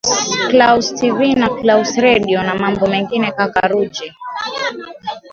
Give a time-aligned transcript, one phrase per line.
[0.53, 4.07] claus tv na claus redio na mambo mengine kaka ruge